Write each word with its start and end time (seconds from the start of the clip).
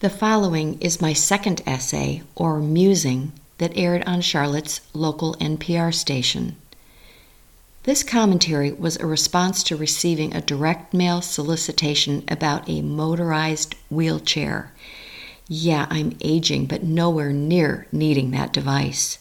The 0.00 0.08
following 0.08 0.80
is 0.80 1.02
my 1.02 1.12
second 1.12 1.60
essay, 1.66 2.22
or 2.34 2.58
musing, 2.58 3.32
that 3.58 3.76
aired 3.76 4.02
on 4.06 4.22
Charlotte's 4.22 4.80
local 4.94 5.34
NPR 5.34 5.92
station. 5.92 6.56
This 7.82 8.02
commentary 8.02 8.72
was 8.72 8.96
a 8.96 9.04
response 9.04 9.62
to 9.64 9.76
receiving 9.76 10.34
a 10.34 10.40
direct 10.40 10.94
mail 10.94 11.20
solicitation 11.20 12.24
about 12.28 12.66
a 12.66 12.80
motorized 12.80 13.74
wheelchair. 13.90 14.72
Yeah, 15.48 15.86
I'm 15.90 16.16
aging, 16.22 16.64
but 16.64 16.82
nowhere 16.82 17.34
near 17.34 17.86
needing 17.92 18.30
that 18.30 18.54
device. 18.54 19.18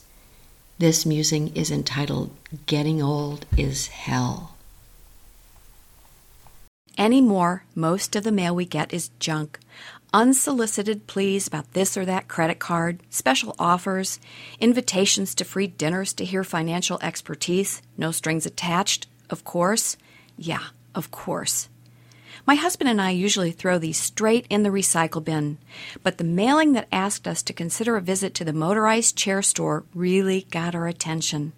This 0.77 1.05
musing 1.05 1.53
is 1.57 1.71
entitled 1.71 2.33
Getting 2.67 3.01
Old 3.01 3.45
is 3.57 3.87
Hell. 3.87 4.55
Anymore, 6.97 7.63
most 7.75 8.15
of 8.15 8.23
the 8.23 8.31
mail 8.31 8.55
we 8.55 8.65
get 8.65 8.93
is 8.93 9.11
junk. 9.19 9.59
Unsolicited 10.11 11.05
pleas 11.05 11.45
about 11.45 11.73
this 11.73 11.95
or 11.95 12.03
that 12.03 12.27
credit 12.27 12.57
card, 12.57 13.03
special 13.11 13.55
offers, 13.59 14.19
invitations 14.59 15.35
to 15.35 15.45
free 15.45 15.67
dinners 15.67 16.13
to 16.13 16.25
hear 16.25 16.43
financial 16.43 16.97
expertise, 17.03 17.83
no 17.95 18.09
strings 18.09 18.47
attached, 18.47 19.05
of 19.29 19.43
course. 19.43 19.97
Yeah, 20.35 20.63
of 20.95 21.11
course. 21.11 21.69
My 22.47 22.55
husband 22.55 22.89
and 22.89 22.99
I 22.99 23.11
usually 23.11 23.51
throw 23.51 23.77
these 23.77 23.99
straight 23.99 24.47
in 24.49 24.63
the 24.63 24.71
recycle 24.71 25.23
bin, 25.23 25.59
but 26.01 26.17
the 26.17 26.23
mailing 26.23 26.73
that 26.73 26.87
asked 26.91 27.27
us 27.27 27.43
to 27.43 27.53
consider 27.53 27.95
a 27.95 28.01
visit 28.01 28.33
to 28.35 28.45
the 28.45 28.51
motorized 28.53 29.15
chair 29.15 29.43
store 29.43 29.83
really 29.93 30.47
got 30.49 30.73
our 30.73 30.87
attention. 30.87 31.53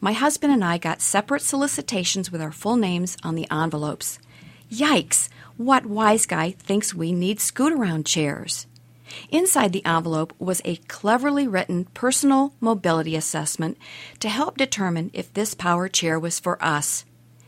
My 0.00 0.12
husband 0.12 0.54
and 0.54 0.64
I 0.64 0.78
got 0.78 1.02
separate 1.02 1.42
solicitations 1.42 2.32
with 2.32 2.40
our 2.40 2.52
full 2.52 2.76
names 2.76 3.18
on 3.22 3.34
the 3.34 3.46
envelopes. 3.50 4.18
Yikes! 4.74 5.28
What 5.56 5.86
wise 5.86 6.26
guy 6.26 6.50
thinks 6.50 6.92
we 6.92 7.12
need 7.12 7.38
scoot 7.38 7.72
around 7.72 8.06
chairs? 8.06 8.66
Inside 9.30 9.72
the 9.72 9.84
envelope 9.86 10.32
was 10.40 10.60
a 10.64 10.78
cleverly 10.88 11.46
written 11.46 11.84
personal 11.94 12.54
mobility 12.60 13.14
assessment 13.14 13.78
to 14.18 14.28
help 14.28 14.56
determine 14.56 15.12
if 15.12 15.32
this 15.32 15.54
power 15.54 15.86
chair 15.86 16.18
was 16.18 16.40
for 16.40 16.60
us, 16.60 17.04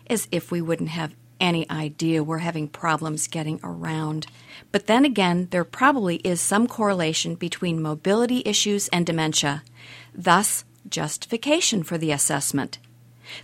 as 0.09 0.28
if 0.31 0.53
we 0.53 0.62
wouldn't 0.62 0.91
have 0.91 1.17
any 1.41 1.69
idea 1.69 2.23
we're 2.23 2.39
having 2.39 2.69
problems 2.69 3.27
getting 3.27 3.59
around. 3.65 4.28
But 4.70 4.87
then 4.87 5.05
again, 5.05 5.48
there 5.50 5.65
probably 5.65 6.17
is 6.19 6.41
some 6.41 6.69
correlation 6.69 7.34
between 7.34 7.83
mobility 7.83 8.41
issues 8.45 8.87
and 8.89 9.05
dementia, 9.05 9.65
thus, 10.15 10.65
justification 10.89 11.83
for 11.83 11.98
the 11.98 12.12
assessment. 12.12 12.78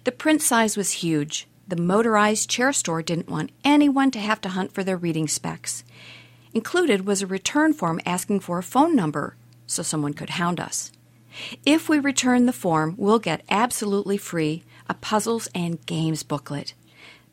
The 0.05 0.13
print 0.13 0.41
size 0.41 0.77
was 0.77 1.03
huge. 1.03 1.49
The 1.73 1.81
motorized 1.81 2.51
chair 2.51 2.71
store 2.75 3.01
didn't 3.01 3.31
want 3.31 3.51
anyone 3.65 4.11
to 4.11 4.19
have 4.19 4.43
to 4.43 4.51
hunt 4.51 4.75
for 4.75 4.85
their 4.85 4.99
reading 4.99 5.27
specs. 5.27 5.85
Included 6.53 7.07
was 7.07 7.23
a 7.23 7.27
return 7.27 7.73
form 7.73 7.99
asking 8.05 8.41
for 8.41 8.59
a 8.59 8.63
phone 8.63 8.95
number 8.95 9.37
so 9.67 9.83
someone 9.83 10.13
could 10.13 10.29
hound 10.29 10.61
us. 10.61 10.93
If 11.65 11.89
we 11.89 11.99
return 11.99 12.45
the 12.45 12.53
form, 12.53 12.95
we'll 12.99 13.19
get 13.19 13.43
absolutely 13.49 14.19
free 14.19 14.65
a 14.87 14.93
puzzles 14.93 15.49
and 15.55 15.81
games 15.87 16.23
booklet. 16.23 16.75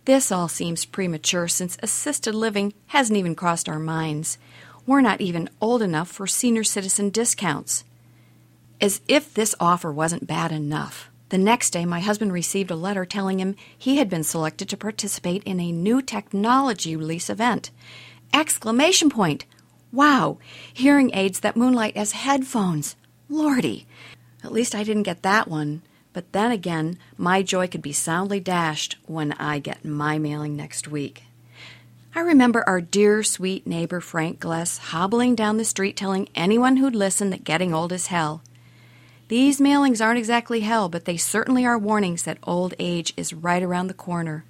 This 0.06 0.32
all 0.32 0.48
seems 0.48 0.86
premature 0.86 1.50
since 1.50 1.78
assisted 1.84 2.34
living 2.34 2.74
hasn't 2.88 3.18
even 3.18 3.36
crossed 3.36 3.68
our 3.68 3.78
minds. 3.78 4.38
We're 4.86 5.02
not 5.02 5.20
even 5.20 5.50
old 5.60 5.82
enough 5.82 6.08
for 6.08 6.28
senior 6.28 6.64
citizen 6.64 7.10
discounts. 7.10 7.84
As 8.80 9.02
if 9.06 9.34
this 9.34 9.54
offer 9.60 9.92
wasn't 9.92 10.28
bad 10.28 10.54
enough. 10.54 11.09
The 11.30 11.38
next 11.38 11.70
day, 11.70 11.86
my 11.86 12.00
husband 12.00 12.34
received 12.34 12.72
a 12.72 12.76
letter 12.76 13.06
telling 13.06 13.40
him 13.40 13.56
he 13.78 13.98
had 13.98 14.10
been 14.10 14.24
selected 14.24 14.68
to 14.70 14.78
participate 14.78 15.44
in 15.44 15.60
a 15.60 15.72
new 15.72 16.02
technology 16.02 16.96
release 16.96 17.30
event. 17.30 17.70
Exclamation 18.34 19.12
point! 19.12 19.46
Wow! 19.92 20.40
Hearing 20.74 21.12
aids 21.14 21.40
that 21.42 21.56
moonlight 21.56 21.96
as 21.96 22.14
headphones. 22.14 22.96
Lordy! 23.30 23.86
At 24.44 24.52
least 24.52 24.74
I 24.74 24.84
didn't 24.84 25.04
get 25.04 25.22
that 25.22 25.48
one. 25.48 25.84
But 26.14 26.32
then 26.32 26.52
again, 26.52 26.98
my 27.16 27.44
joy 27.44 27.68
could 27.68 27.84
be 27.84 27.94
soundly 27.94 28.40
dashed 28.40 28.98
when 29.06 29.34
I 29.34 29.60
get 29.60 29.86
my 29.86 30.18
mailing 30.18 30.56
next 30.56 30.88
week. 30.88 31.24
I 32.16 32.22
remember 32.22 32.64
our 32.66 32.82
dear, 32.82 33.22
sweet 33.22 33.68
neighbor 33.68 34.02
Frank 34.02 34.40
Gless 34.40 34.80
hobbling 34.80 35.36
down 35.36 35.58
the 35.58 35.66
street 35.66 35.96
telling 35.96 36.28
anyone 36.34 36.78
who'd 36.78 36.96
listen 36.96 37.30
that 37.30 37.44
getting 37.44 37.72
old 37.72 37.92
is 37.92 38.08
hell. 38.08 38.42
These 39.30 39.62
mailings 39.62 40.04
aren't 40.04 40.18
exactly 40.18 40.62
hell, 40.62 40.90
but 40.90 41.06
they 41.06 41.16
certainly 41.16 41.64
are 41.64 41.78
warnings 41.78 42.24
that 42.24 42.40
old 42.42 42.74
age 42.80 43.14
is 43.16 43.32
right 43.32 43.62
around 43.62 43.86
the 43.86 43.94
corner. 43.94 44.44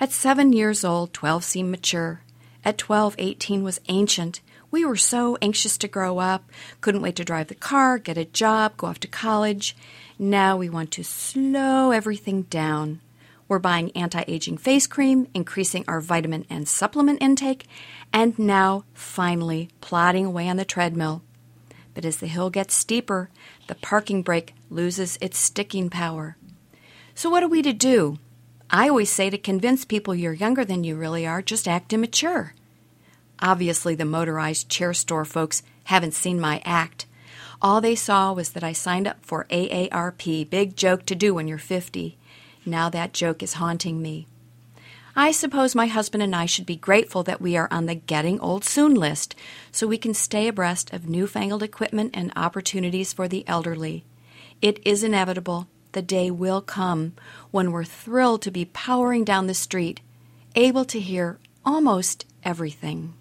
At 0.00 0.12
seven 0.12 0.54
years 0.54 0.82
old, 0.82 1.12
12 1.12 1.44
seemed 1.44 1.70
mature. 1.70 2.22
At 2.64 2.78
12, 2.78 3.16
18 3.18 3.62
was 3.62 3.82
ancient. 3.88 4.40
We 4.70 4.86
were 4.86 4.96
so 4.96 5.36
anxious 5.42 5.76
to 5.76 5.88
grow 5.88 6.20
up, 6.20 6.50
couldn't 6.80 7.02
wait 7.02 7.16
to 7.16 7.24
drive 7.24 7.48
the 7.48 7.54
car, 7.54 7.98
get 7.98 8.16
a 8.16 8.24
job, 8.24 8.78
go 8.78 8.86
off 8.86 8.98
to 9.00 9.08
college. 9.08 9.76
Now 10.18 10.56
we 10.56 10.70
want 10.70 10.90
to 10.92 11.04
slow 11.04 11.90
everything 11.90 12.44
down. 12.44 13.02
We're 13.46 13.58
buying 13.58 13.90
anti 13.94 14.24
aging 14.26 14.56
face 14.56 14.86
cream, 14.86 15.28
increasing 15.34 15.84
our 15.86 16.00
vitamin 16.00 16.46
and 16.48 16.66
supplement 16.66 17.20
intake, 17.20 17.66
and 18.10 18.38
now, 18.38 18.84
finally, 18.94 19.68
plodding 19.82 20.24
away 20.24 20.48
on 20.48 20.56
the 20.56 20.64
treadmill. 20.64 21.20
But 21.94 22.04
as 22.04 22.18
the 22.18 22.26
hill 22.26 22.50
gets 22.50 22.74
steeper, 22.74 23.30
the 23.66 23.74
parking 23.74 24.22
brake 24.22 24.54
loses 24.70 25.18
its 25.20 25.38
sticking 25.38 25.90
power. 25.90 26.36
So, 27.14 27.28
what 27.28 27.42
are 27.42 27.48
we 27.48 27.62
to 27.62 27.72
do? 27.72 28.18
I 28.70 28.88
always 28.88 29.10
say 29.10 29.28
to 29.28 29.36
convince 29.36 29.84
people 29.84 30.14
you're 30.14 30.32
younger 30.32 30.64
than 30.64 30.82
you 30.82 30.96
really 30.96 31.26
are, 31.26 31.42
just 31.42 31.68
act 31.68 31.92
immature. 31.92 32.54
Obviously, 33.40 33.94
the 33.94 34.04
motorized 34.04 34.68
chair 34.68 34.94
store 34.94 35.24
folks 35.24 35.62
haven't 35.84 36.14
seen 36.14 36.40
my 36.40 36.62
act. 36.64 37.06
All 37.60 37.80
they 37.80 37.94
saw 37.94 38.32
was 38.32 38.50
that 38.50 38.64
I 38.64 38.72
signed 38.72 39.06
up 39.06 39.18
for 39.24 39.46
AARP, 39.50 40.48
big 40.48 40.76
joke 40.76 41.04
to 41.06 41.14
do 41.14 41.34
when 41.34 41.46
you're 41.46 41.58
50. 41.58 42.16
Now 42.64 42.88
that 42.88 43.12
joke 43.12 43.42
is 43.42 43.54
haunting 43.54 44.00
me. 44.00 44.26
I 45.14 45.30
suppose 45.30 45.74
my 45.74 45.88
husband 45.88 46.22
and 46.22 46.34
I 46.34 46.46
should 46.46 46.64
be 46.64 46.76
grateful 46.76 47.22
that 47.24 47.40
we 47.40 47.54
are 47.54 47.68
on 47.70 47.84
the 47.84 47.94
Getting 47.94 48.40
Old 48.40 48.64
Soon 48.64 48.94
list 48.94 49.34
so 49.70 49.86
we 49.86 49.98
can 49.98 50.14
stay 50.14 50.48
abreast 50.48 50.90
of 50.94 51.06
newfangled 51.06 51.62
equipment 51.62 52.12
and 52.14 52.32
opportunities 52.34 53.12
for 53.12 53.28
the 53.28 53.46
elderly. 53.46 54.04
It 54.62 54.80
is 54.86 55.04
inevitable. 55.04 55.68
The 55.92 56.00
day 56.00 56.30
will 56.30 56.62
come 56.62 57.12
when 57.50 57.72
we're 57.72 57.84
thrilled 57.84 58.40
to 58.42 58.50
be 58.50 58.64
powering 58.64 59.22
down 59.22 59.48
the 59.48 59.54
street, 59.54 60.00
able 60.54 60.86
to 60.86 60.98
hear 60.98 61.38
almost 61.62 62.24
everything. 62.42 63.12